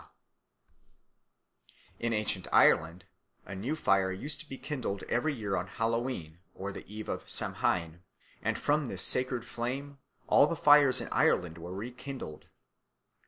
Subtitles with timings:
[1.99, 3.05] _"In ancient Ireland,
[3.45, 7.29] a new fire used to be kindled every year on Hallowe'en or the Eve of
[7.29, 8.01] Samhain,
[8.41, 12.47] and from this sacred flame all the fires in Ireland were rekindled.